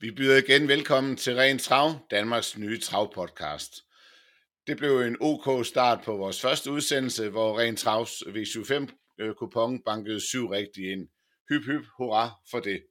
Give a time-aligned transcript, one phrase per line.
[0.00, 3.72] Vi byder igen velkommen til Ren Trav, Danmarks nye travpodcast.
[4.66, 10.20] Det blev en OK start på vores første udsendelse, hvor Ren Travs V75-kupon øh, bankede
[10.20, 11.08] syv rigtigt ind.
[11.48, 12.82] Hyp, hyp, hurra for det.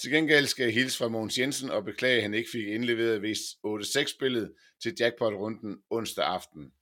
[0.00, 3.22] Til gengæld skal jeg hilse fra Mogens Jensen og beklage, at han ikke fik indleveret
[3.22, 6.72] V8-6-spillet til jackpot-runden onsdag aften.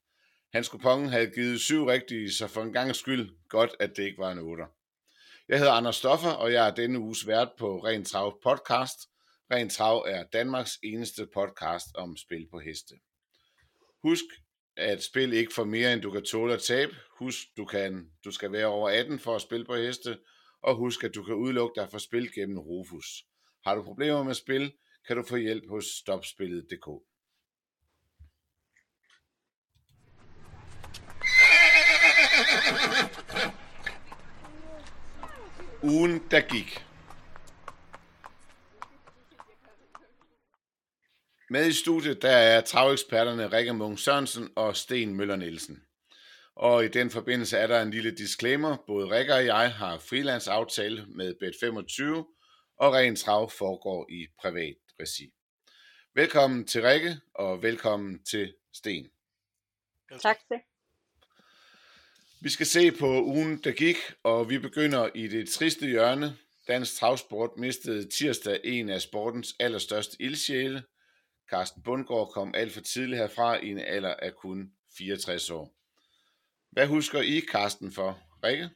[0.52, 4.19] Hans kupon havde givet syv rigtige, så for en gang skyld godt, at det ikke
[4.19, 4.64] var en 8.
[5.48, 8.98] Jeg hedder Anders Stoffer, og jeg er denne uges vært på Ren Trav podcast.
[9.50, 12.94] Ren Trav er Danmarks eneste podcast om spil på heste.
[14.02, 14.24] Husk,
[14.77, 16.97] at spil ikke for mere, end du kan tåle at tabe.
[17.19, 20.19] Husk, du, kan, du skal være over 18 for at spille på heste,
[20.62, 23.26] og husk, at du kan udelukke dig fra spil gennem Rufus.
[23.64, 24.72] Har du problemer med spil,
[25.06, 26.86] kan du få hjælp hos stopspillet.dk.
[35.84, 36.86] Ugen, der gik.
[41.50, 45.82] Med i studiet der er traveksperterne Rikke Munk Sørensen og Sten Møller Nielsen.
[46.56, 48.77] Og i den forbindelse er der en lille disclaimer.
[48.86, 52.05] Både Rikke og jeg har freelance aftale med Bet25,
[52.77, 55.33] og ren trav foregår i privat regi.
[56.14, 59.11] Velkommen til Rikke, og velkommen til Sten.
[60.20, 60.61] Tak til.
[62.41, 66.37] Vi skal se på ugen, der gik, og vi begynder i det triste hjørne.
[66.69, 70.83] Dansk Travsport mistede tirsdag en af sportens allerstørste ildsjæle.
[71.50, 75.81] Carsten Bundgaard kom alt for tidligt herfra i en alder af kun 64 år.
[76.73, 78.19] Hvad husker I Carsten for?
[78.45, 78.70] Rikke?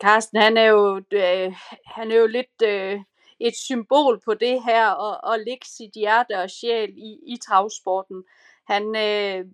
[0.00, 1.54] Carsten, han er jo, øh,
[1.86, 3.00] han er jo lidt øh,
[3.40, 8.24] et symbol på det her, og, og lægge sit hjerte og sjæl i, i travsporten.
[8.64, 9.46] Han, øh,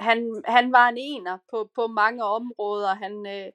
[0.00, 2.94] han, han var en ener på, på mange områder.
[2.94, 3.52] Han, øh,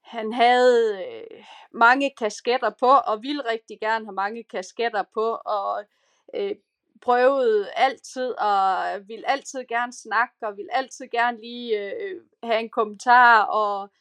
[0.00, 5.84] han havde øh, mange kasketter på, og ville rigtig gerne have mange kasketter på, og
[6.34, 6.54] øh,
[7.02, 12.70] prøvede altid, og ville altid gerne snakke, og ville altid gerne lige øh, have en
[12.70, 13.92] kommentar, og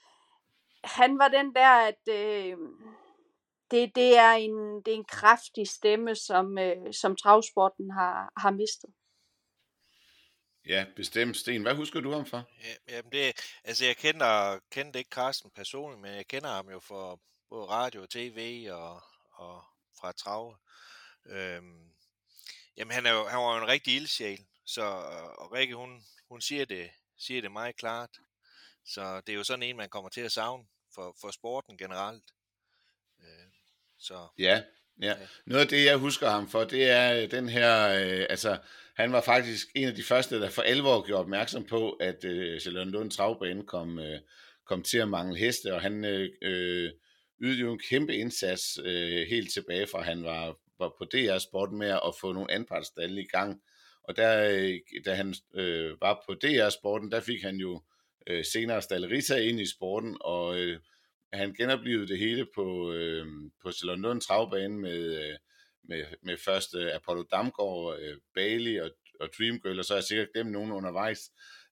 [0.84, 2.58] han var den der, at øh,
[3.72, 8.52] det, det, er en, det er en kraftig stemme, som, øh, som travsporten har, har
[8.52, 8.90] mistet.
[10.68, 11.38] Ja, bestemt.
[11.38, 12.44] Sten, hvad husker du ham for?
[12.64, 16.80] Ja, jamen det, altså jeg kender, kendte ikke Carsten personligt, men jeg kender ham jo
[16.80, 17.20] for
[17.50, 19.02] både radio og tv og,
[19.32, 19.64] og
[20.00, 20.56] fra Trave.
[21.26, 21.95] Øhm,
[22.78, 24.82] jamen han, er jo, han var jo en rigtig ildsjæl, så
[25.38, 28.10] og Rikke hun, hun siger, det, siger det meget klart.
[28.86, 30.66] Så det er jo sådan en, man kommer til at savne
[30.96, 32.24] for, for sporten generelt.
[33.20, 33.48] Øh,
[33.98, 34.28] så.
[34.38, 34.64] Ja,
[35.02, 35.16] ja.
[35.46, 38.58] Noget af det, jeg husker ham for, det er den her, øh, altså
[38.96, 42.62] han var faktisk en af de første, der for alvor gjorde opmærksom på, at øh,
[42.66, 44.20] Lund Travbane kom, øh,
[44.66, 46.92] kom til at mangle heste, og han øh, øh,
[47.42, 51.72] ydede jo en kæmpe indsats øh, helt tilbage fra, han var, var på DR Sport
[51.72, 53.62] med at få nogle anpartsstalle i gang.
[54.04, 57.84] Og der, øh, da han øh, var på DR Sporten, der fik han jo
[58.28, 60.80] øh, senere Stallerita ind i sporten, og øh,
[61.34, 63.26] han genoplevede det hele på, øh,
[63.64, 65.38] på Charlottenlund Travbane med, øh,
[65.84, 70.04] med, med først øh, Apollo Damgaard, øh, Bailey og, og Dreamgirl, og så har jeg
[70.04, 71.20] sikkert glemt nogen undervejs.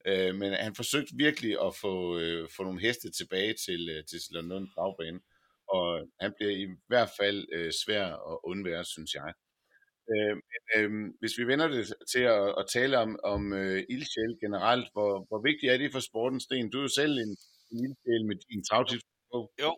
[0.06, 4.20] Øh, men han forsøgte virkelig at få, øh, få nogle heste tilbage til, øh, til
[4.22, 5.20] Charlottenlund travbane
[5.78, 5.88] og
[6.22, 9.30] han bliver i hvert fald øh, svær at undvære, synes jeg.
[10.14, 10.90] Øh, men, øh,
[11.20, 15.42] hvis vi vender det til at, at tale om, om øh, ildsjæl generelt, hvor, hvor
[15.50, 16.72] vigtigt er det for sporten, Sten?
[16.72, 17.32] Du er jo selv en,
[17.72, 19.04] en ildsjæl med din travtips
[19.62, 19.78] Jo,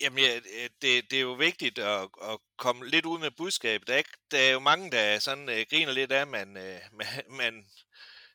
[0.00, 3.88] Jamen, ja, øh, det, det er jo vigtigt at, at komme lidt ud med budskabet.
[3.88, 6.56] Der er, ikke, der er jo mange, der sådan øh, griner lidt af, at man,
[6.56, 7.66] øh, man, man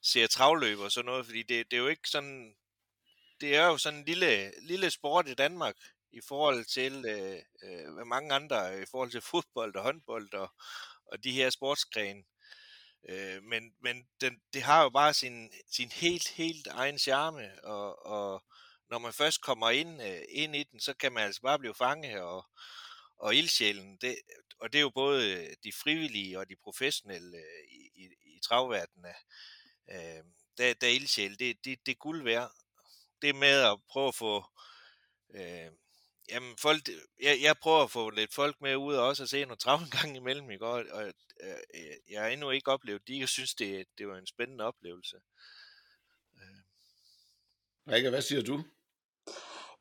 [0.01, 2.55] ser travløb og sådan noget, fordi det, det er jo ikke sådan...
[3.41, 5.75] Det er jo sådan en lille, lille sport i Danmark
[6.11, 10.53] i forhold til øh, øh, mange andre, øh, i forhold til fodbold og håndbold og,
[11.05, 12.23] og de her sportsgrene.
[13.09, 18.05] Øh, men men den, det har jo bare sin, sin helt, helt egen charme, og,
[18.05, 18.43] og
[18.89, 21.75] når man først kommer ind, øh, ind i den, så kan man altså bare blive
[21.75, 22.45] fanget, og,
[23.17, 24.17] og ildsjælen, det,
[24.59, 28.05] og det er jo både øh, de frivillige og de professionelle øh, i, i,
[28.35, 29.13] i travverdenen,
[29.91, 30.23] øh,
[30.57, 32.51] der, der ildsjæl, det, det, det er guld værd.
[33.21, 34.43] Det med at prøve at få,
[35.35, 35.71] øh,
[36.29, 36.89] jamen folk,
[37.21, 39.79] jeg, jeg prøver at få lidt folk med ud og også at se noget trav
[39.79, 40.65] en gang imellem, ikke?
[40.65, 41.13] Og, og øh,
[41.73, 45.17] øh, jeg har endnu ikke oplevet det, jeg synes, det, det var en spændende oplevelse.
[46.35, 46.61] Øh.
[47.93, 48.63] Rikke, hvad siger du?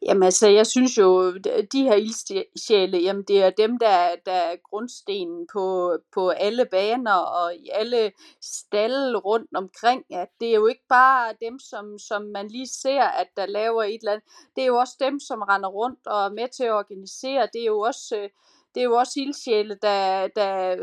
[0.03, 1.33] Jamen altså, jeg synes jo,
[1.73, 7.15] de her ildsjæle, jamen det er dem, der, der er grundstenen på, på alle baner
[7.15, 8.13] og i alle
[8.43, 10.05] stalle rundt omkring.
[10.11, 13.83] Ja, det er jo ikke bare dem, som, som man lige ser, at der laver
[13.83, 14.29] et eller andet.
[14.57, 17.49] Det er jo også dem, som render rundt og er med til at organisere.
[17.53, 18.29] Det er jo også, øh,
[18.75, 20.77] det er jo også ildsjæle, der, der,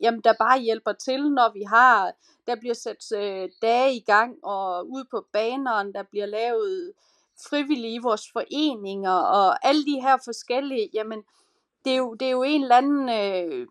[0.00, 2.12] jamen, der bare hjælper til, når vi har,
[2.46, 6.92] der bliver sat øh, dage i gang og ud på banerne, der bliver lavet
[7.48, 11.22] frivillige i vores foreninger og alle de her forskellige, jamen
[11.84, 13.66] det er jo, det er jo en eller anden, øh,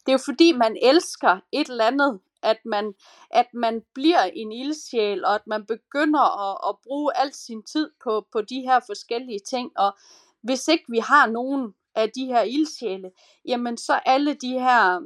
[0.00, 2.94] det er jo fordi man elsker et eller andet, at man,
[3.30, 7.90] at man bliver en ildsjæl, og at man begynder at, at bruge al sin tid
[8.04, 9.96] på, på de her forskellige ting, og
[10.42, 13.10] hvis ikke vi har nogen af de her ildsjæle,
[13.44, 15.02] jamen så alle de her øh,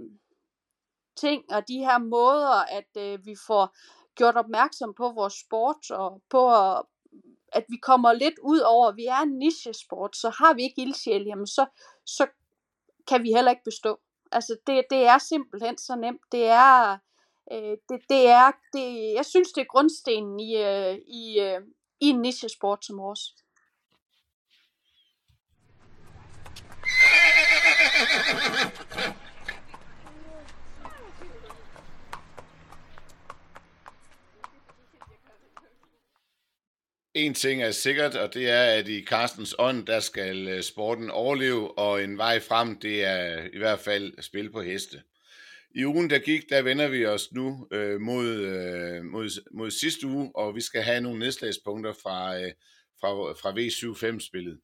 [1.17, 3.77] ting og de her måder, at øh, vi får
[4.15, 6.51] gjort opmærksom på vores sport og på
[7.53, 10.83] at, vi kommer lidt ud over, at vi er en nichesport, så har vi ikke
[10.83, 11.67] ildsjæl, jamen så,
[12.07, 12.27] så
[13.09, 14.01] kan vi heller ikke bestå.
[14.33, 16.21] Altså det, det er simpelthen så nemt.
[16.33, 16.99] Det er,
[17.53, 21.61] øh, det, det er, det, jeg synes det er grundstenen i, øh, i, øh,
[22.01, 23.35] i en nichesport som vores.
[37.15, 41.11] En ting er sikkert, og det er, at i Carstens ånd, der skal øh, sporten
[41.11, 45.03] overleve, og en vej frem, det er i hvert fald spil på heste.
[45.75, 50.07] I ugen, der gik, der vender vi os nu øh, mod, øh, mod, mod sidste
[50.07, 52.53] uge, og vi skal have nogle nedslagspunkter fra, øh,
[53.01, 54.59] fra, fra V75-spillet.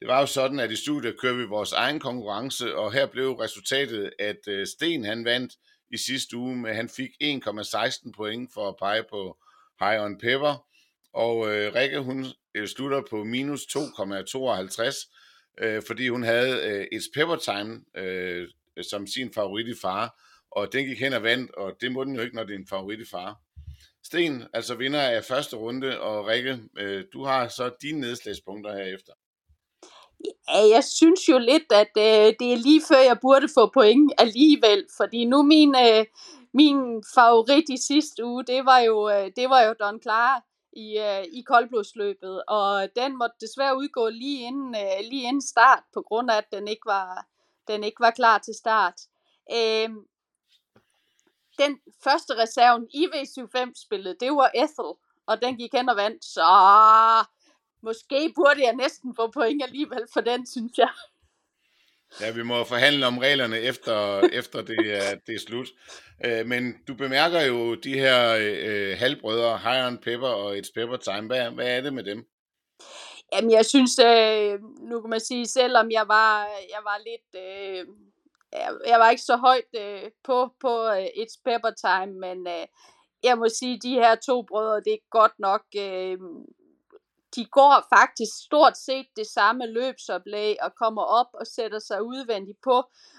[0.00, 3.32] Det var jo sådan, at i studiet kører vi vores egen konkurrence, og her blev
[3.32, 5.52] resultatet, at øh, Sten han vandt
[5.90, 9.38] i sidste uge, men han fik 1,16 point for at pege på
[9.80, 10.71] High on Pepper,
[11.14, 15.12] og øh, Rikke, hun øh, slutter på minus 2,52,
[15.58, 18.48] øh, fordi hun havde øh, et pepper time øh,
[18.82, 22.14] som sin favorit i far, og den gik hen og vandt, og det må den
[22.14, 23.40] jo ikke, når det er en favorit i far.
[24.04, 29.12] Sten, altså vinder af første runde, og Rikke, øh, du har så dine nedslagspunkter herefter.
[30.48, 34.12] Ja, jeg synes jo lidt, at øh, det er lige før, jeg burde få point
[34.18, 36.04] alligevel, fordi nu min, øh,
[36.54, 40.42] min favorit i sidste uge, det var jo, øh, det var jo Don Clara
[40.72, 45.82] i, øh, i koldblodsløbet, og den måtte desværre udgå lige inden, øh, lige inden start,
[45.94, 47.26] på grund af, at den ikke var,
[47.68, 49.00] den ikke var klar til start.
[49.52, 49.88] Øh,
[51.58, 54.92] den første reserven i V75-spillet, det var Ethel,
[55.26, 56.48] og den gik hen og vandt, så
[57.82, 60.90] måske burde jeg næsten få point alligevel for den, synes jeg.
[62.20, 65.68] Ja, vi må forhandle om reglerne efter, efter det, er, det er slut.
[66.24, 71.26] Øh, men du bemærker jo de her øh, halvbrødre, High Pepper og et Pepper Time.
[71.26, 72.26] Hvad, hvad er det med dem?
[73.32, 74.58] Jamen, jeg synes, øh,
[74.90, 77.44] nu kan man sige, selvom jeg var, jeg var lidt...
[77.44, 77.86] Øh,
[78.52, 82.66] jeg, jeg var ikke så højt øh, på, på øh, It's Pepper Time, men øh,
[83.22, 85.62] jeg må sige, de her to brødre, det er godt nok...
[85.76, 86.18] Øh,
[87.36, 92.58] de går faktisk stort set det samme løbsoplæg og kommer op og sætter sig udvendigt
[92.64, 92.76] på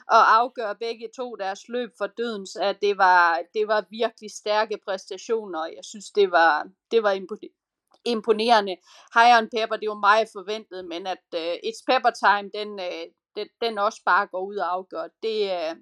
[0.08, 4.78] og afgør begge to deres løb for dødens, at det var, det var virkelig stærke
[4.86, 7.20] præstationer, og jeg synes, det var, det var
[8.06, 8.76] imponerende.
[9.14, 13.06] High on Pepper, det var meget forventet, men at uh, It's Pepper Time, den, uh,
[13.36, 15.78] den, den også bare går ud og afgør, det, uh,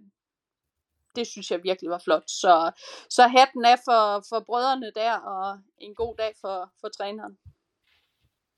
[1.15, 2.29] det synes jeg virkelig var flot.
[2.29, 2.71] Så,
[3.09, 7.37] så hatten af for, for brødrene der, og en god dag for, for træneren.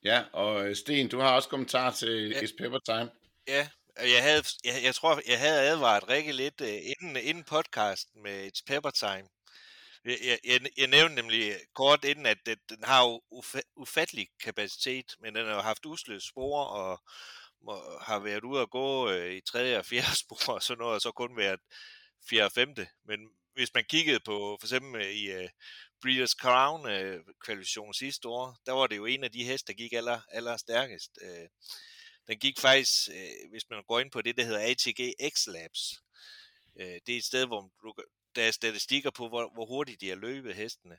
[0.03, 2.41] Ja, og øh, Sten, du har også kommentar til ja.
[2.41, 3.11] Is Pepper Time.
[3.47, 8.23] Ja, jeg, havde, jeg, jeg tror, jeg havde advaret Rikke lidt uh, inden, inden podcasten
[8.23, 9.27] med It's Pepper Time.
[10.05, 13.21] Jeg, jeg, jeg nævnte nemlig kort inden, at det, den har jo
[13.75, 17.03] ufattelig kapacitet, men den har jo haft usløs spor og
[17.61, 20.95] må, har været ude at gå uh, i tredje og fjerde spor, og så noget,
[20.95, 21.59] og så kun været
[22.29, 22.87] fjerde og femte.
[23.05, 23.19] Men
[23.53, 25.49] hvis man kiggede på for eksempel i uh,
[26.03, 29.77] Breeders' Crown øh, kvalifikation sidste år, der var det jo en af de heste, der
[29.77, 31.11] gik aller, aller stærkest.
[31.21, 31.47] Øh,
[32.27, 36.01] den gik faktisk, øh, hvis man går ind på det, der hedder ATG X-Labs,
[36.79, 37.93] øh, det er et sted, hvor du,
[38.35, 40.97] der er statistikker på, hvor, hvor hurtigt de har løbet hestene.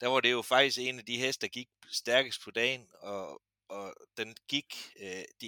[0.00, 3.42] Der var det jo faktisk en af de heste, der gik stærkest på dagen, og,
[3.68, 5.46] og den gik øh, de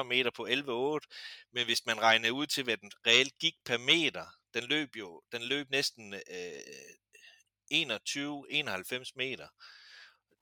[0.00, 1.06] 21-40 meter på 11,8,
[1.52, 5.22] men hvis man regner ud til, hvad den reelt gik per meter, den løb jo,
[5.32, 6.60] den løb næsten øh,
[7.72, 9.48] 21-91 meter,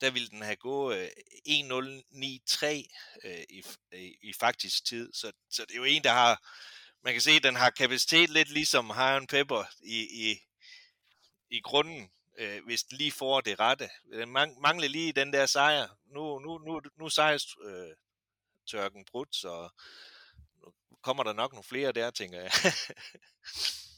[0.00, 1.09] der ville den have gået øh,
[1.49, 2.64] 1.093
[3.25, 5.12] øh, i, øh, i, faktisk tid.
[5.12, 6.49] Så, så det er jo en, der har,
[7.05, 10.38] man kan se, at den har kapacitet lidt ligesom Hiron Pepper i, i,
[11.50, 12.11] i grunden.
[12.38, 13.91] øh, hvis den lige får det rette.
[14.12, 14.29] Den
[14.61, 15.88] mangler lige den der sejr.
[16.05, 17.97] Nu, nu, nu, nu sejres øh,
[18.71, 19.69] tørken brudt, så
[20.61, 22.52] nu kommer der nok nogle flere der, tænker jeg.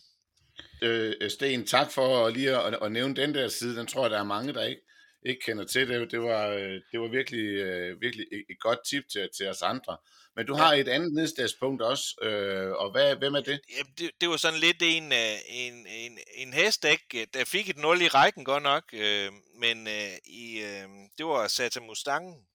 [0.85, 3.77] øh, Sten, tak for lige at, at nævne den der side.
[3.77, 4.83] Den tror jeg, der er mange, der ikke,
[5.27, 5.89] ikke kender til.
[5.89, 9.63] Det, det, var, øh, det var virkelig, øh, virkelig et godt tip til, til os
[9.63, 9.97] andre.
[10.37, 13.61] Men du har et andet nedslagspunkt også, øh, og hvad, hvem er det?
[13.77, 14.11] Jamen, det?
[14.21, 17.27] Det var sådan lidt en, øh, en, en, en hest, ikke?
[17.35, 20.89] der fik et 0 i rækken godt nok, øh, men øh, i, øh,
[21.19, 22.47] det var Sata Mustang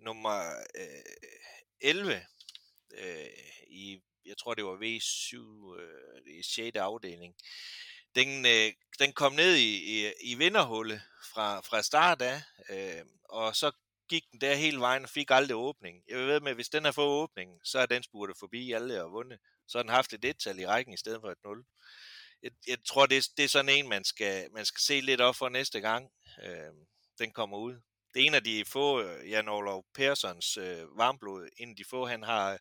[0.00, 0.38] nummer
[0.74, 2.20] øh, 11
[2.98, 3.26] øh,
[3.68, 5.36] i, jeg tror det var V7
[5.80, 6.76] øh, 6.
[6.76, 7.34] afdeling.
[8.14, 11.02] Den, øh, den kom ned i, i, i vinderhullet
[11.32, 13.72] fra, fra start af, øh, og så
[14.08, 16.02] gik den der hele vejen og fik aldrig åbning.
[16.08, 19.04] Jeg ved med, at hvis den har fået åbningen, så er den spurgt forbi alle
[19.04, 19.38] og vundet.
[19.68, 21.64] Så har den haft et et-tal i rækken i stedet for et 0.
[22.42, 25.36] Jeg, jeg tror, det det er sådan en, man skal, man skal se lidt op
[25.36, 26.10] for næste gang,
[26.42, 26.72] øh,
[27.18, 27.74] den kommer ud.
[28.14, 31.84] Det er en af de få, øh, Jan Olof Perssons øh, varmblod, en af de
[31.84, 32.58] få, han har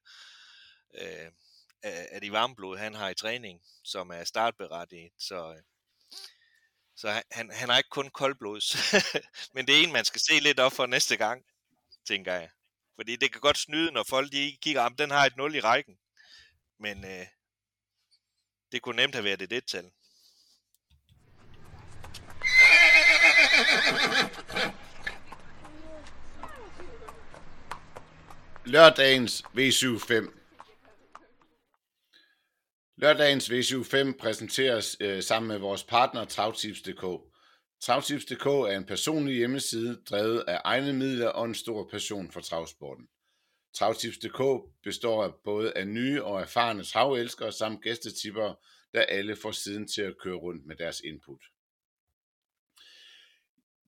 [1.01, 1.31] øh,
[1.85, 5.11] af de varmblod, han har i træning, som er startberettiget.
[5.19, 5.61] Så, øh,
[6.95, 8.75] så han, han har ikke kun koldblods,
[9.53, 11.45] men det er en, man skal se lidt op for næste gang,
[12.07, 12.49] tænker jeg.
[12.95, 15.59] Fordi det kan godt snyde, når folk de kigger, om den har et 0 i
[15.59, 15.97] rækken.
[16.79, 17.27] Men øh,
[18.71, 19.91] det kunne nemt have været et et-tal.
[28.65, 30.34] Lørdagens V75
[32.97, 37.05] Lørdagens VCU5 præsenteres øh, sammen med vores partner Travtips.dk.
[37.81, 43.07] Travtips.dk er en personlig hjemmeside, drevet af egne midler og en stor passion for travsporten.
[43.73, 44.41] Travtips.dk
[44.83, 48.53] består af både af nye og erfarne travelskere samt gæstetipper,
[48.93, 51.41] der alle får siden til at køre rundt med deres input.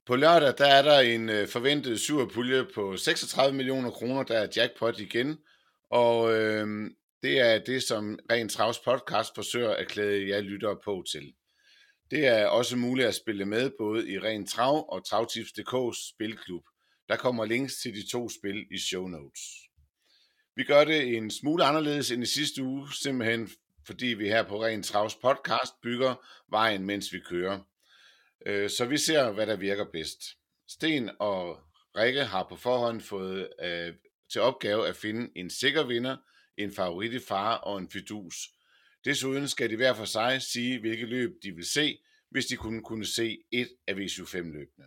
[0.06, 4.48] På lørdag der er der en øh, forventet superpulje på 36 millioner kroner, der er
[4.56, 5.38] jackpot igen,
[5.90, 11.04] og øh, det er det, som Ren Travs podcast forsøger at klæde jer lyttere på
[11.12, 11.34] til.
[12.12, 16.64] Det er også muligt at spille med både i Ren Trav og Travtips.dk's spilklub.
[17.10, 19.42] Der kommer links til de to spil i show notes.
[20.56, 23.50] Vi gør det en smule anderledes end i sidste uge, simpelthen
[23.86, 26.16] fordi vi her på Ren Travs podcast bygger
[26.50, 27.60] vejen, mens vi kører.
[28.46, 30.20] Øh, så vi ser, hvad der virker bedst.
[30.70, 31.60] Sten og
[31.98, 33.94] Rikke har på forhånd fået øh,
[34.32, 36.18] til opgave at finde en sikker vinder,
[36.58, 38.50] en favorit i far og en fidus.
[39.06, 41.98] Desuden skal de hver for sig sige, hvilke løb de vil se,
[42.30, 44.86] hvis de kunne kunne se et af V75-løbene.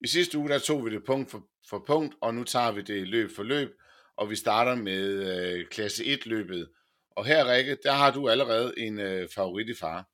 [0.00, 2.82] I sidste uge der tog vi det punkt for, for punkt, og nu tager vi
[2.82, 3.78] det løb for løb,
[4.16, 6.68] og vi starter med øh, klasse 1-løbet.
[7.10, 10.08] Og her, Rikke, der har du allerede en øh, favorit i far.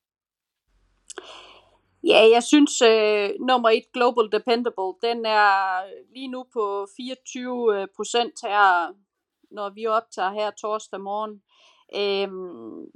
[2.06, 5.82] Ja, jeg synes øh, nummer 1 Global Dependable, den er
[6.14, 8.94] lige nu på 24 øh, procent her
[9.54, 11.42] når vi optager her torsdag morgen.
[12.00, 12.90] Øhm,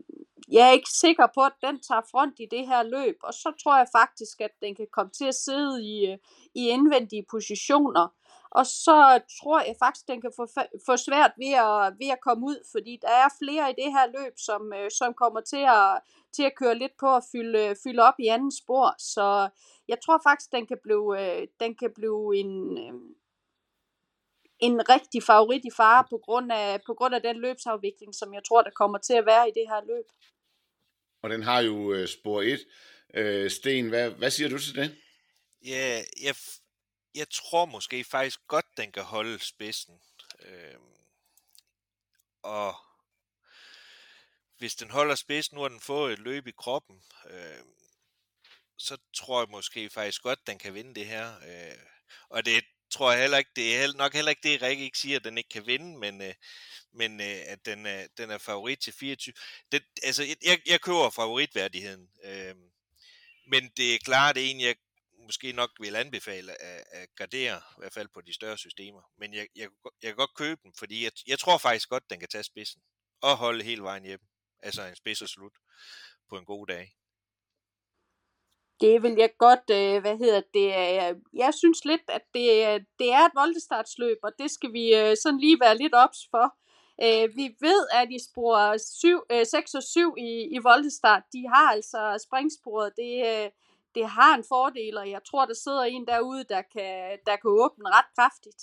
[0.50, 3.52] jeg er ikke sikker på, at den tager front i det her løb, og så
[3.62, 6.16] tror jeg faktisk, at den kan komme til at sidde i,
[6.54, 8.08] i indvendige positioner.
[8.50, 10.46] Og så tror jeg faktisk, at den kan få,
[10.86, 14.06] få svært ved at, ved at komme ud, fordi der er flere i det her
[14.18, 16.00] løb, som, øh, som kommer til at,
[16.36, 18.94] til at køre lidt på at fylde, fylde op i anden spor.
[18.98, 19.48] Så
[19.88, 22.94] jeg tror faktisk, den kan blive, øh, den kan blive en, øh,
[24.60, 28.44] en rigtig favorit i fare på grund af, på grund af den løbsafvikling, som jeg
[28.48, 30.04] tror, der kommer til at være i det her løb.
[31.22, 32.60] Og den har jo øh, spor 1.
[33.14, 34.96] Øh, Sten, hvad, hvad siger du til det?
[35.64, 36.34] Ja, jeg,
[37.14, 40.00] jeg tror måske faktisk godt, den kan holde spidsen.
[40.42, 40.74] Øh,
[42.42, 42.74] og
[44.58, 47.64] hvis den holder spidsen, nu har den fået et løb i kroppen, øh,
[48.76, 51.36] så tror jeg måske faktisk godt, den kan vinde det her.
[51.36, 51.78] Øh,
[52.28, 55.16] og det, tror jeg heller ikke, det er nok heller ikke det, Rikke ikke siger,
[55.16, 56.34] at den ikke kan vinde, men, øh,
[56.92, 59.34] men øh, at den er, den er favorit til 24.
[59.72, 62.54] Det, altså, jeg, jeg køber favoritværdigheden, øh,
[63.46, 64.76] men det er klart, det er en, jeg
[65.28, 69.02] måske nok vil anbefale at, at gardere, i hvert fald på de større systemer.
[69.18, 69.68] Men jeg, jeg,
[70.02, 72.82] jeg kan godt købe den, fordi jeg, jeg tror faktisk godt, den kan tage spidsen
[73.20, 74.20] og holde hele vejen hjem.
[74.62, 75.52] Altså en spids og slut
[76.28, 76.97] på en god dag.
[78.80, 82.80] Det vil jeg godt, øh, hvad hedder det, øh, jeg synes lidt, at det, øh,
[82.98, 86.46] det er et voldestartsløb, og det skal vi øh, sådan lige være lidt ops for.
[87.02, 91.48] Øh, vi ved, at i spor 7, øh, 6 og 7 i, i voldestart, de
[91.54, 93.50] har altså springsporet, det, øh,
[93.94, 97.50] det har en fordel, og jeg tror, der sidder en derude, der kan, der kan
[97.50, 98.62] åbne ret kraftigt.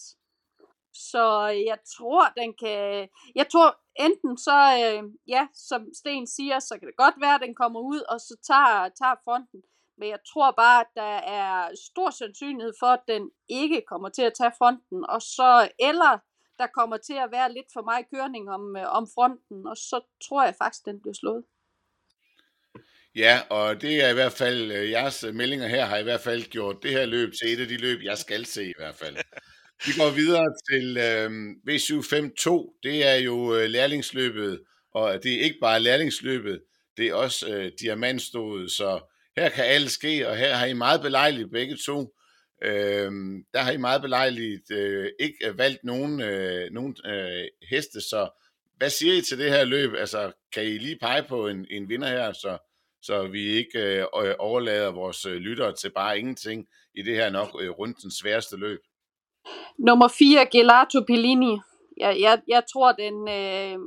[0.93, 3.09] Så øh, jeg tror, den kan...
[3.35, 7.41] Jeg tror enten så, øh, ja, som Sten siger, så kan det godt være, at
[7.41, 9.61] den kommer ud, og så tager, tager fronten.
[9.97, 14.21] Men jeg tror bare, at der er stor sandsynlighed for, at den ikke kommer til
[14.21, 16.19] at tage fronten, og så eller
[16.59, 19.99] der kommer til at være lidt for meget kørning om, øh, om fronten, og så
[20.27, 21.43] tror jeg faktisk, den bliver slået.
[23.15, 26.21] Ja, og det er i hvert fald, øh, jeres øh, meldinger her har i hvert
[26.21, 28.95] fald gjort det her løb til et af de løb, jeg skal se i hvert
[28.95, 29.17] fald.
[29.85, 31.29] Vi går videre til øh,
[31.69, 32.79] V752.
[32.83, 36.61] Det er jo øh, lærlingsløbet, og det er ikke bare lærlingsløbet,
[36.97, 38.99] det er også øh, diamantstået, så
[39.37, 42.15] her kan alt ske, og her har I meget belejligt begge to.
[42.63, 43.11] Øh,
[43.53, 48.29] der har I meget belejligt øh, ikke øh, valgt nogen, øh, nogen øh, heste, så
[48.77, 49.93] hvad siger I til det her løb?
[49.93, 52.57] Altså, kan I lige pege på en, en vinder her, så,
[53.01, 57.29] så vi ikke øh, øh overlader vores øh, lyttere til bare ingenting i det her
[57.29, 58.79] nok øh, rundt den sværeste løb?
[59.79, 61.59] Nummer 4, Gelato Pellini.
[61.97, 63.77] Jeg, jeg, jeg tror, den, øh,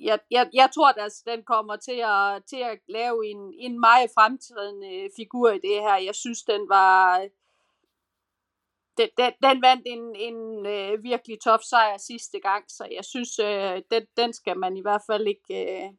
[0.00, 4.10] jeg, jeg, jeg tror, at den kommer til at, til at lave en, en meget
[4.14, 5.96] fremtrædende øh, figur i det her.
[5.96, 7.20] Jeg synes, den var...
[7.20, 7.28] Øh,
[8.98, 13.38] den, den, den vandt en, en øh, virkelig tof sejr sidste gang, så jeg synes,
[13.38, 15.82] øh, den, den skal man i hvert fald ikke...
[15.84, 15.90] Øh,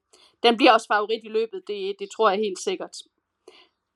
[0.43, 2.97] den bliver også favorit i løbet, det, det tror jeg helt sikkert.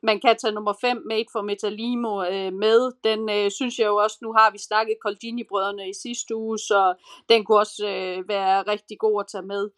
[0.04, 2.92] Man kan tage nummer 5, Made for Metalimo, øh, med.
[3.04, 6.94] Den øh, synes jeg jo også, nu har vi snakket Coldini-brødrene i sidste uge, så
[7.30, 9.70] den kunne også øh, være rigtig god at tage med.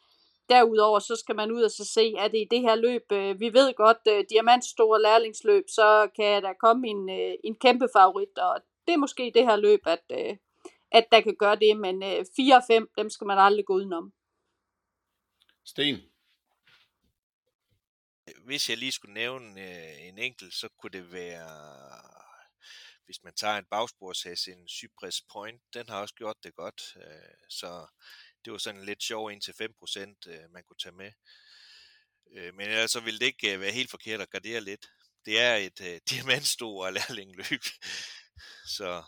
[0.49, 3.39] Derudover så skal man ud og så se, at det i det her løb, øh,
[3.39, 8.37] vi ved godt, øh, diamantstore lærlingsløb, så kan der komme en, øh, en kæmpe favorit,
[8.37, 10.37] og det er måske det her løb, at, øh,
[10.91, 13.73] at der kan gøre det, men øh, 4 og 5, dem skal man aldrig gå
[13.73, 14.13] udenom.
[15.65, 15.97] Sten?
[18.45, 21.49] Hvis jeg lige skulle nævne øh, en enkelt, så kunne det være,
[23.05, 27.37] hvis man tager en bagsporshæs, en Cypress Point, den har også gjort det godt, øh,
[27.49, 27.87] så
[28.45, 31.11] det var sådan lidt sjov indtil 5%, øh, man kunne tage med.
[32.35, 34.89] Øh, men ellers så ville det ikke øh, være helt forkert at gardere lidt.
[35.25, 37.63] Det er et øh, diamantstor lærlingløb.
[38.77, 39.03] så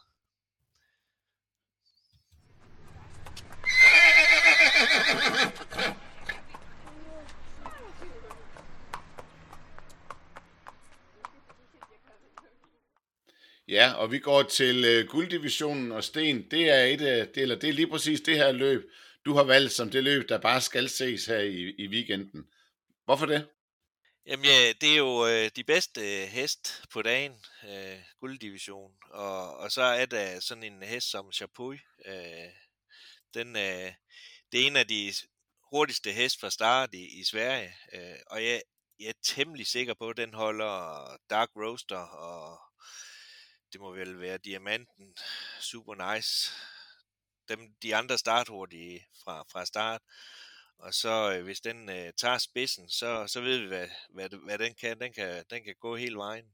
[13.70, 16.52] Ja, og vi går til øh, gulddivisionen og Sten.
[16.52, 18.92] Det er, et, øh, det, eller det er lige præcis det her løb,
[19.26, 22.48] du har valgt som det løb, der bare skal ses her i, i weekenden.
[23.06, 23.50] Hvorfor det?
[24.26, 28.92] Jamen ja, det er jo øh, de bedste øh, hest på dagen, øh, gulddivision.
[29.12, 31.80] Og, og så er der sådan en hest som Chapuis.
[32.06, 32.52] Øh,
[33.34, 33.94] den, øh,
[34.52, 35.14] det er en af de
[35.70, 37.74] hurtigste hest fra start i, i Sverige.
[37.94, 38.62] Øh, og jeg,
[39.00, 42.60] jeg er temmelig sikker på, at den holder Dark Roaster og
[43.74, 45.18] det må vel være Diamanten,
[45.60, 46.52] Super Nice,
[47.50, 50.02] dem, de andre starthurtige fra, fra start.
[50.80, 54.58] Og så øh, hvis den øh, tager spidsen, så, så ved vi, hvad, hvad, hvad
[54.58, 55.00] den kan.
[55.00, 56.46] Den kan, den kan gå hele vejen.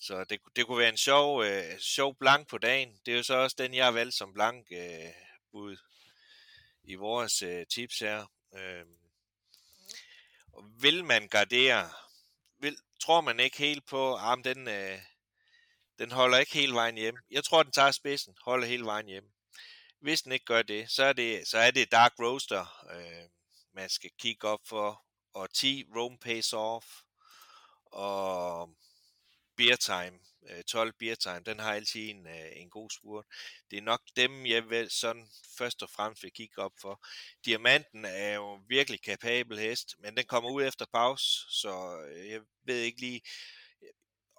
[0.00, 3.00] Så det, det kunne være en sjov, øh, sjov blank på dagen.
[3.06, 5.12] Det er jo så også den, jeg har valgt som blank øh,
[5.52, 5.76] bud
[6.84, 8.26] i vores øh, tips her.
[8.56, 8.86] Øh,
[10.80, 11.90] vil man gardere,
[12.58, 14.98] vil, tror man ikke helt på, at ah, den, øh,
[15.98, 17.16] den holder ikke hele vejen hjem.
[17.30, 19.30] Jeg tror, den tager spidsen, holder hele vejen hjem.
[20.00, 23.28] Hvis den ikke gør det, så er det, så er det Dark Roaster, øh,
[23.74, 25.04] man skal kigge op for.
[25.34, 26.86] Og 10 Rome Pace Off.
[27.86, 28.70] Og
[29.56, 30.18] Beer Time,
[30.50, 33.24] øh, 12 Beer Time, den har altid en, øh, en god spurt.
[33.70, 37.06] Det er nok dem, jeg vil sådan først og fremmest vil kigge op for.
[37.44, 42.40] Diamanten er jo virkelig kapabel hest, men den kommer ud efter pause, så øh, jeg
[42.64, 43.20] ved ikke lige,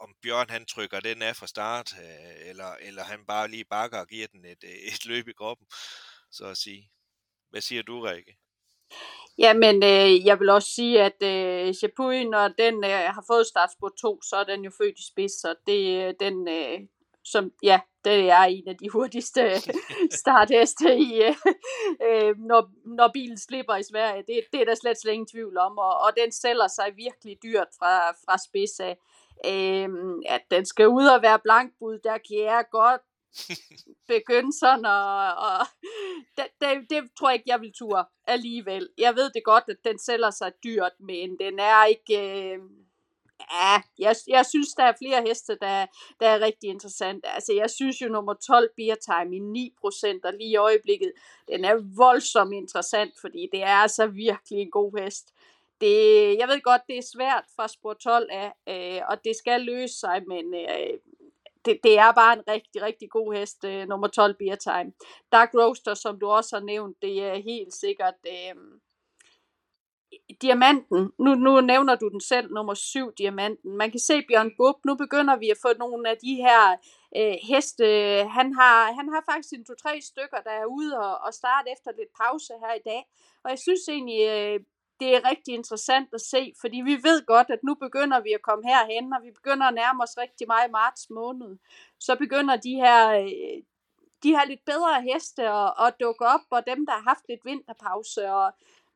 [0.04, 4.00] om Bjørn han trykker den af fra start, øh, eller, eller han bare lige bakker
[4.00, 5.68] og giver den et, øh, et løb i kroppen,
[6.32, 6.92] så at sige.
[7.50, 8.38] Hvad siger du, Rikke?
[9.38, 13.90] Jamen, øh, jeg vil også sige, at øh, Chapuis, når den øh, har fået startspor
[14.02, 16.80] 2, så er den jo født i spids, så det øh, den, øh,
[17.24, 19.62] som, ja, det er en af de hurtigste
[20.22, 21.36] startheste, i, øh,
[22.08, 24.24] øh, når, når bilen slipper i Sverige.
[24.28, 27.38] Det, det er der slet, slet ingen tvivl om, og, og den sælger sig virkelig
[27.44, 28.98] dyrt fra, fra spids af
[29.46, 29.90] øh,
[30.26, 33.02] at den skal ud og være blankbud, der kan jeg godt
[34.14, 35.68] begynde sådan, og, og
[36.38, 38.90] det, det, det tror jeg ikke, jeg vil ture alligevel.
[38.98, 42.14] Jeg ved det godt, at den sælger sig dyrt, men den er ikke...
[42.20, 42.60] Øh,
[43.52, 45.86] ja, jeg, jeg synes, der er flere heste, der,
[46.20, 47.26] der er rigtig interessant.
[47.28, 51.12] Altså, jeg synes jo, nummer 12 Beer Time i 9%, og lige i øjeblikket,
[51.48, 55.34] den er voldsomt interessant, fordi det er altså virkelig en god hest
[55.82, 59.62] det, jeg ved godt, det er svært fra spor 12 af, øh, og det skal
[59.62, 61.00] løse sig, men øh,
[61.66, 64.94] det, det er bare en rigtig, rigtig god hest, øh, nummer 12 Beer Time.
[65.32, 68.56] Dark Roaster, som du også har nævnt, det er helt sikkert, øh,
[70.42, 73.78] diamanten, nu, nu nævner du den selv, nummer syv, diamanten.
[73.78, 76.64] Man kan se Bjørn Gub, nu begynder vi at få nogle af de her
[77.18, 77.86] øh, heste.
[78.38, 81.92] Han har, han har faktisk en to-tre stykker, der er ude og, og starte efter
[81.92, 83.02] lidt pause her i dag.
[83.44, 84.60] Og jeg synes egentlig, øh,
[85.02, 88.42] det er rigtig interessant at se, fordi vi ved godt, at nu begynder vi at
[88.42, 91.58] komme herhen, og vi begynder at nærme os rigtig meget i marts måned.
[92.00, 93.60] Så begynder de her, øh,
[94.24, 97.46] de her lidt bedre heste at, at dukke op, og dem, der har haft lidt
[97.46, 98.48] vinterpause, og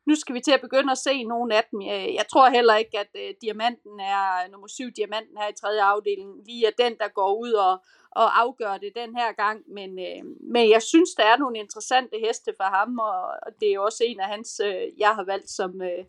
[0.05, 1.81] nu skal vi til at begynde at se nogle af dem.
[1.81, 5.59] Øh, jeg tror heller ikke, at uh, diamanten er øh, nummer syv diamanten her i
[5.61, 9.63] tredje afdeling, lige er den, der går ud og, og afgør det den her gang.
[9.67, 13.73] Men, uh, men jeg synes, der er nogle interessante heste for ham, og, og det
[13.73, 16.05] er også en af hans, uh, jeg har valgt som uh,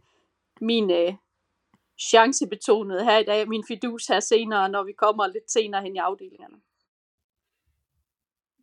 [0.61, 1.15] min uh,
[2.01, 5.99] chancebetonet her i dag, min fidus her senere, når vi kommer lidt senere hen i
[5.99, 6.57] afdelingerne.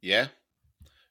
[0.04, 0.28] Ja,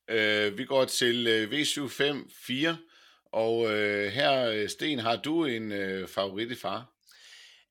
[0.09, 2.92] øh, vi går til øh, V754,
[3.33, 6.87] og øh, her, øh, Sten, har du en øh, favorit i far?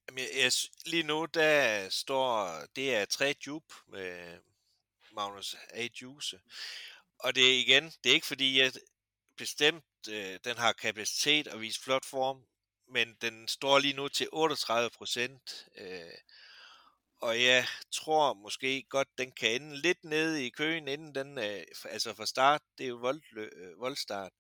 [0.07, 0.51] Jamen, jeg,
[0.85, 4.37] lige nu, der står, det er tre Jupe med
[5.11, 5.87] Magnus A.
[6.01, 6.39] Juice.
[7.19, 8.71] Og det er igen, det er ikke fordi, jeg
[9.37, 12.45] bestemt, øh, den har kapacitet og vise flot form,
[12.87, 15.67] men den står lige nu til 38 procent.
[15.77, 16.17] Øh,
[17.21, 21.63] og jeg tror måske godt, den kan ende lidt nede i køen, inden den, øh,
[21.85, 24.31] altså fra start, det er jo vold, øh, voldstart.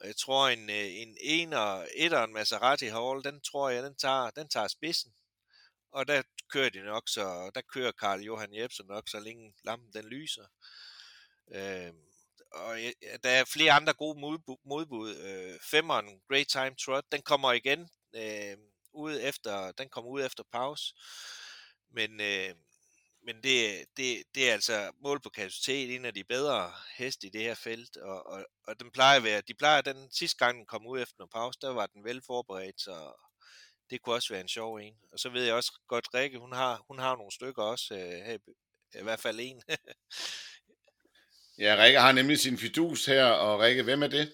[0.00, 4.30] Og jeg tror, en, en en ener, etteren Maserati Hall, den tror jeg, den tager,
[4.30, 5.14] den tager spidsen.
[5.92, 9.92] Og der kører de nok, så der kører Karl Johan Jebsen nok, så længe lampen
[9.92, 10.46] den lyser.
[11.54, 11.92] Øh,
[12.52, 14.56] og jeg, der er flere andre gode modbud.
[14.64, 15.16] modbud.
[15.16, 18.56] Øh, femmeren, Great Time Trot, den kommer igen øh,
[18.92, 20.94] ud efter, den kommer ud efter pause.
[21.90, 22.54] Men, øh,
[23.26, 27.30] men det, det, det er altså mål på kapacitet, en af de bedre heste i
[27.30, 30.58] det her felt, og, og, og den plejer at være, de plejer, den sidste gang
[30.58, 33.12] den kom ud efter en pause, der var den vel forberedt, så
[33.90, 34.94] det kunne også være en sjov en.
[35.12, 38.00] Og så ved jeg også godt, Rikke, hun har, hun har nogle stykker også, øh,
[38.00, 38.38] her,
[39.00, 39.62] i hvert fald en.
[41.64, 44.32] ja, Rikke har nemlig sin fidus her, og Rikke, hvem er det?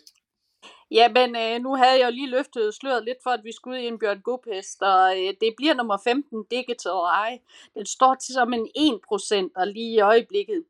[0.93, 3.85] Jamen, øh, nu havde jeg jo lige løftet sløret lidt for, at vi skulle ud
[3.85, 7.39] i en Bjørn Gopest, og øh, det bliver nummer 15, Digital Eye.
[7.75, 10.65] Den står til som en 1% og lige i øjeblikket.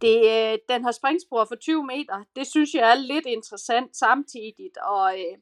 [0.00, 2.24] Det, øh, den har springspor for 20 meter.
[2.36, 5.38] Det synes jeg er lidt interessant samtidigt, og øh,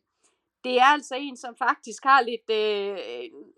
[0.65, 2.99] det er altså en, som faktisk har lidt, øh,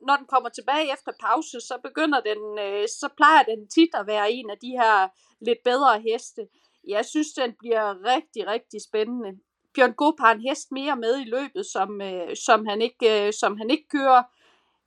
[0.06, 4.06] når den kommer tilbage efter pause, så begynder den, øh, så plejer den tit at
[4.06, 5.09] være en af de her
[5.40, 6.48] lidt bedre heste.
[6.88, 9.38] Jeg synes, den bliver rigtig, rigtig spændende.
[9.74, 13.33] Bjørn Goop har en hest mere med i løbet, som, øh, som, han ikke, øh,
[13.33, 14.22] som han ikke kører.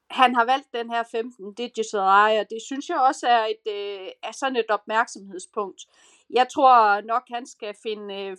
[0.09, 3.73] Han har valgt den her 15 Digital Eye, og det synes jeg også er, et,
[3.73, 5.81] øh, er sådan et opmærksomhedspunkt.
[6.29, 8.37] Jeg tror nok, han skal finde, øh,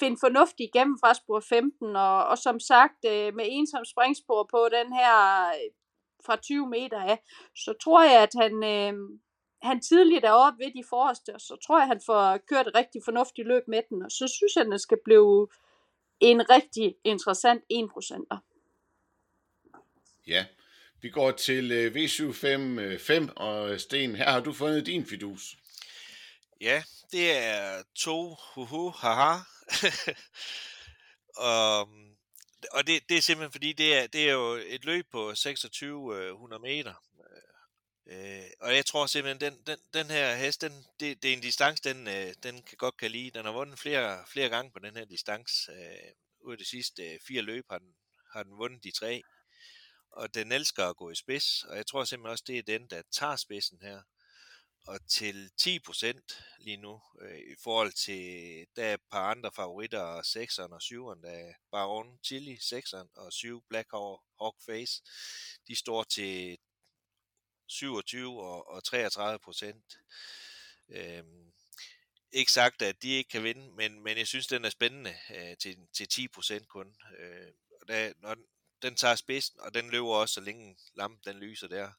[0.00, 4.48] finde fornuft igennem fra spor 15, og, og som sagt, øh, med en som springspor
[4.50, 5.70] på den her øh,
[6.26, 7.18] fra 20 meter af,
[7.56, 8.94] så tror jeg, at han, øh,
[9.64, 12.74] han tidligt er oppe ved de forreste, og så tror jeg, han får kørt et
[12.74, 15.48] rigtig fornuftigt løb med den, og så synes jeg, den skal blive
[16.20, 18.38] en rigtig interessant 1%'er.
[20.26, 20.46] Ja,
[21.00, 25.56] vi går til øh, V755, og Sten, her har du fundet din fidus.
[26.60, 29.38] Ja, det er to huhu haha.
[31.36, 31.88] og
[32.72, 36.62] og det, det er simpelthen fordi, det er, det er jo et løb på 2600
[36.62, 36.94] meter,
[38.06, 41.40] Øh, og jeg tror simpelthen, den, den, den her hest, den, det, det er en
[41.40, 43.30] distance, den, øh, den kan godt kan lide.
[43.30, 45.72] Den har vundet flere, flere gange på den her distance.
[45.72, 47.94] Øh, ud af de sidste øh, fire løb har den,
[48.32, 49.22] har den vundet de tre.
[50.10, 52.86] Og den elsker at gå i spids, og jeg tror simpelthen også, det er den,
[52.90, 54.02] der tager spidsen her.
[54.86, 56.20] Og til 10%
[56.58, 61.22] lige nu, øh, i forhold til, der er et par andre favoritter, 6'eren og 7'eren,
[61.22, 63.90] der er Baron Chili, 6'eren og 7 Black
[64.40, 65.02] Hawk Face,
[65.68, 66.58] de står til
[67.74, 69.98] 27 og, og 33 procent.
[70.88, 71.52] Øhm,
[72.32, 75.56] ikke sagt, at de ikke kan vinde, men, men jeg synes, den er spændende øh,
[75.56, 76.96] til, til 10 procent kun.
[77.18, 78.44] Øh, og der, når den,
[78.82, 81.90] den tager spidsen, og den løber også, så længe lampen den lyser der.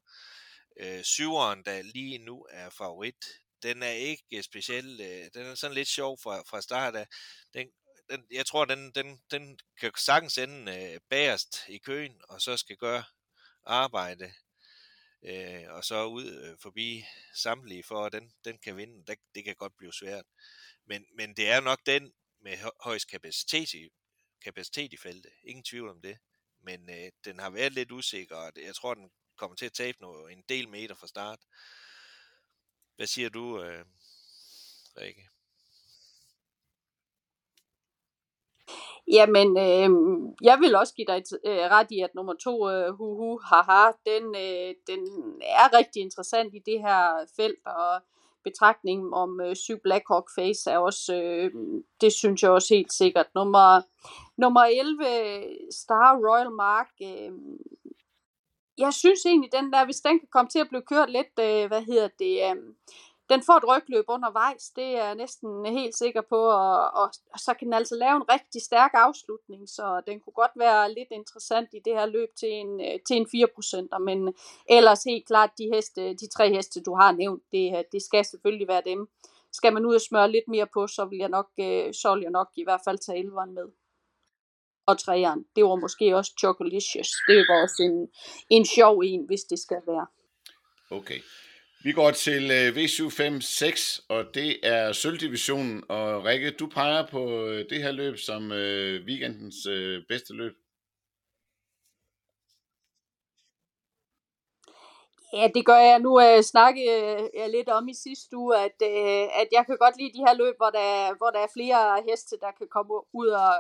[0.80, 3.26] Øh, syveren, der lige nu er favorit,
[3.64, 5.02] den er ikke speciel.
[5.02, 7.08] Øh, den er sådan lidt sjov fra, fra start af.
[7.54, 7.68] Den,
[8.10, 12.58] den, jeg tror, den, den, den kan sagtens ende øh, bagerst i køen, og så
[12.58, 13.04] skal gøre
[13.64, 14.34] arbejde
[15.26, 19.06] øh, og så ud øh, forbi samtlige for, at den, den kan vinde.
[19.06, 20.26] Det, det kan godt blive svært.
[20.86, 23.90] Men, men det er nok den med højst kapacitet i,
[24.44, 25.32] kapacitet i feltet.
[25.44, 26.18] Ingen tvivl om det.
[26.62, 29.98] Men øh, den har været lidt usikker, og jeg tror, den kommer til at tabe
[30.02, 31.40] noget, en del meter fra start.
[32.96, 33.86] Hvad siger du, øh,
[34.98, 35.30] Rikke?
[39.12, 39.90] Jamen, øh,
[40.42, 43.92] jeg vil også give dig øh, ret i, at nummer to, øh, hu hu, haha,
[44.06, 45.02] den, øh, den
[45.42, 48.02] er rigtig interessant i det her felt, og
[48.44, 51.52] betragtning om øh, syv Blackhawk Face er også, øh,
[52.02, 53.28] det synes jeg også helt sikkert.
[53.36, 53.82] Nummer,
[54.38, 55.04] nummer 11,
[55.72, 57.32] Star Royal Mark, øh,
[58.78, 61.68] jeg synes egentlig, den der, hvis den kan komme til at blive kørt lidt, øh,
[61.68, 62.58] hvad hedder det, øh,
[63.30, 67.40] den får et rygløb undervejs, det er jeg næsten helt sikker på, og, og, og
[67.40, 71.08] så kan den altså lave en rigtig stærk afslutning, så den kunne godt være lidt
[71.12, 73.28] interessant i det her løb til en, øh, til en
[73.94, 74.34] 4%, men
[74.70, 78.26] ellers helt klart de, heste, de tre heste, du har nævnt, det, øh, det skal
[78.26, 79.10] selvfølgelig være dem.
[79.54, 82.22] Skal man ud og smøre lidt mere på, så vil jeg nok, øh, så vil
[82.22, 83.68] jeg nok i hvert fald tage 11'eren med.
[84.86, 87.10] Og træeren, det var måske også Chocolicious.
[87.28, 88.08] Det var også en,
[88.50, 90.08] en sjov en, hvis det skal være.
[90.92, 91.20] Okay.
[91.86, 95.84] Vi går til øh, V756, og det er sølvdivisionen.
[95.90, 100.54] Og Rikke, du peger på øh, det her løb som øh, weekendens øh, bedste løb.
[105.34, 106.00] Ja, det gør jeg.
[106.00, 109.78] Nu øh, snakke øh, jeg lidt om i sidste uge, at, øh, at jeg kan
[109.78, 112.94] godt lide de her løb, hvor der, hvor der er flere heste, der kan komme
[113.14, 113.54] ud og,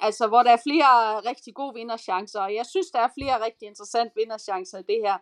[0.00, 3.68] altså, hvor der er flere rigtig gode vinderchancer, og jeg synes, der er flere rigtig
[3.68, 5.18] interessante vinderchancer i det her.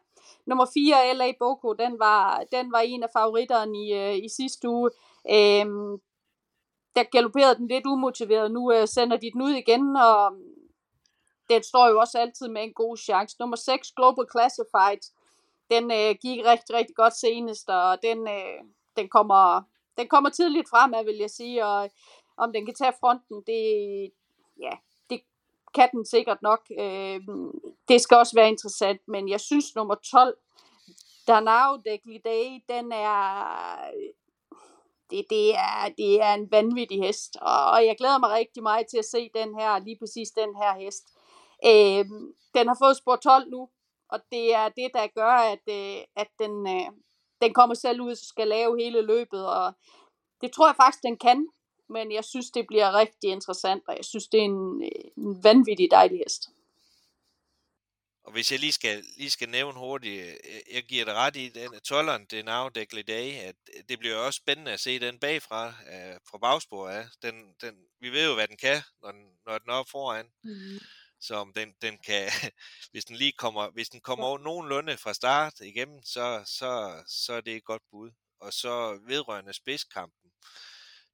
[0.46, 4.68] Nummer 4, LA Boko, den var, den var en af favoritterne i, øh, i sidste
[4.68, 4.90] uge.
[5.30, 5.98] Øhm,
[6.96, 10.58] der galopperede den lidt umotiveret, nu øh, sender de den ud igen, og øhm,
[11.50, 13.36] den står jo også altid med en god chance.
[13.40, 15.02] Nummer 6, Global Classified,
[15.70, 18.58] den øh, gik rigtig, rigtig godt senest, og den, øh,
[18.96, 19.62] den, kommer,
[19.98, 21.90] den kommer tidligt fremad, vil jeg sige, og øh,
[22.36, 23.62] om den kan tage fronten, det,
[24.62, 24.70] ja,
[25.10, 25.20] det
[25.74, 26.60] kan den sikkert nok.
[26.78, 27.20] Øh,
[27.88, 30.36] det skal også være interessant, men jeg synes nummer 12,
[31.26, 33.20] Danao Degli Day, den er,
[35.10, 37.36] det, det, er, det er en vanvittig hest,
[37.72, 40.72] og jeg glæder mig rigtig meget til at se den her, lige præcis den her
[40.80, 41.04] hest.
[41.64, 42.04] Øh,
[42.54, 43.68] den har fået spor 12 nu,
[44.08, 46.90] og det er det, der gør, at, øh, at den, øh,
[47.42, 49.72] den kommer selv ud og skal lave hele løbet, og
[50.40, 51.48] det tror jeg faktisk, den kan
[51.90, 54.82] men jeg synes, det bliver rigtig interessant, og jeg synes, det er en,
[55.16, 56.50] en vanvittig dejlig hest.
[58.28, 61.48] Og hvis jeg lige skal, lige skal nævne hurtigt, øh, jeg giver det ret i
[61.48, 63.56] den tolleren, det er now Day, at
[63.88, 67.06] det bliver også spændende at se den bagfra, uh, fra bagspor af.
[67.22, 70.26] Den, den, vi ved jo, hvad den kan, når den, når den er op foran.
[70.42, 70.78] Mm.
[71.20, 72.30] Så om den, den kan,
[72.92, 77.32] hvis den lige kommer, hvis den kommer over nogenlunde fra start igennem, så, så, så
[77.32, 78.10] er det et godt bud.
[78.40, 80.27] Og så vedrørende spidskampen,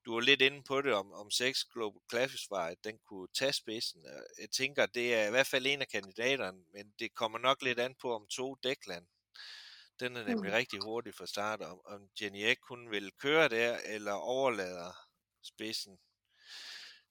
[0.04, 4.04] du var lidt inde på det om, om 6 Global Classified, den kunne tage spidsen.
[4.40, 7.80] Jeg tænker, det er i hvert fald en af kandidaterne, men det kommer nok lidt
[7.80, 9.06] an på om to Dekland.
[10.00, 10.56] Den er nemlig mm.
[10.56, 14.92] rigtig hurtig fra start, om, om Jenny Ek kun vil køre der, eller overlader
[15.42, 15.98] spidsen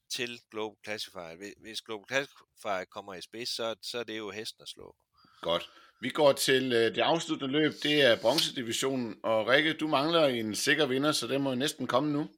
[0.09, 1.53] til Global Classified.
[1.61, 4.95] Hvis Global Classified kommer i spids, så, så er det jo hesten at slå.
[5.41, 5.69] Godt.
[6.01, 10.55] Vi går til øh, det afsluttende løb, det er bronzedivisionen, og Rikke, du mangler en
[10.55, 12.29] sikker vinder, så det må næsten komme nu.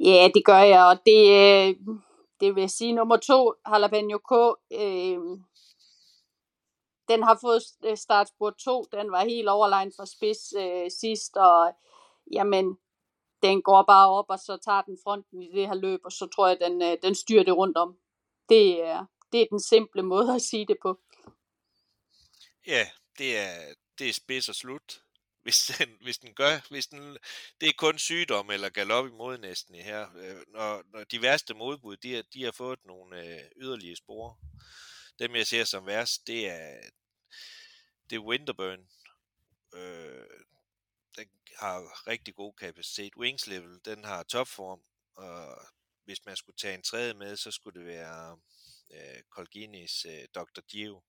[0.00, 1.96] Ja, det gør jeg, og det, øh,
[2.40, 4.32] det vil sige nummer to, Jalapeno K,
[4.72, 5.18] øh,
[7.08, 11.72] den har fået øh, startspurt 2, den var helt overlegen for spids øh, sidst, og
[12.32, 12.78] jamen,
[13.42, 16.26] den går bare op, og så tager den fronten i det her løb, og så
[16.26, 17.98] tror jeg, den, øh, den styrer det rundt om.
[18.48, 20.98] Det er, det er den simple måde at sige det på.
[22.66, 22.86] Ja,
[23.18, 25.02] det er, det er spids og slut
[25.48, 27.18] hvis den, hvis den gør, hvis den,
[27.60, 30.16] det er kun sygdom eller galop imod næsten i her.
[30.16, 34.36] Øh, når, når de værste modbud, de, har, de har fået nogle øh, yderligere spore.
[35.18, 36.80] Dem jeg ser som værst, det er,
[38.10, 38.88] det er Winterburn.
[39.74, 40.26] Øh,
[41.16, 43.16] den har rigtig god kapacitet.
[43.16, 44.80] Wings level, den har topform,
[45.14, 45.66] og
[46.04, 48.38] hvis man skulle tage en tredje med, så skulle det være
[48.90, 50.60] øh, Colginis øh, Dr.
[50.60, 51.02] Gio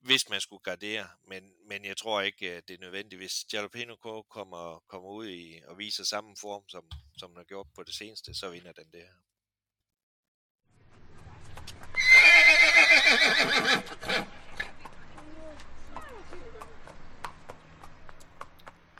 [0.00, 3.20] hvis man skulle gardere, men, men jeg tror ikke, at det er nødvendigt.
[3.20, 3.96] Hvis Jalapeno
[4.30, 7.94] kommer, kommer ud i og viser samme form, som, som den har gjort på det
[7.94, 9.14] seneste, så vinder den det her.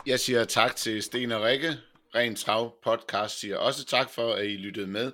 [0.05, 1.77] Jeg siger tak til Sten og Rikke.
[2.15, 5.11] Ren Trav podcast siger også tak for, at I lyttede med.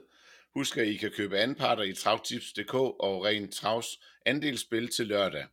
[0.54, 3.88] Husk, at I kan købe anparter i travtips.dk og Ren Travs
[4.26, 5.47] andelsspil til lørdag.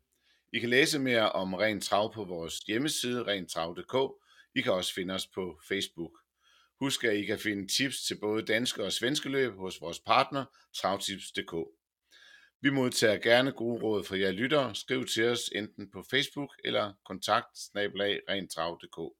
[0.55, 4.25] I kan læse mere om Ren Trav på vores hjemmeside, rentrav.dk.
[4.55, 6.12] I kan også finde os på Facebook.
[6.81, 10.45] Husk, at I kan finde tips til både danske og svenske løb hos vores partner,
[10.77, 11.55] travtips.dk.
[12.61, 14.75] Vi modtager gerne gode råd fra jer lyttere.
[14.75, 19.17] Skriv til os enten på Facebook eller kontakt rentrav.dk.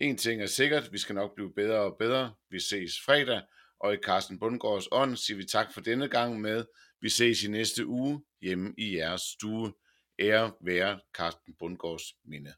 [0.00, 2.34] En ting er sikkert, vi skal nok blive bedre og bedre.
[2.50, 3.42] Vi ses fredag,
[3.80, 6.64] og i Carsten Bundgaards ånd siger vi tak for denne gang med,
[7.00, 9.72] vi ses i næste uge hjemme i jeres stue.
[10.20, 12.54] Ære være Carsten Bundgaards minde.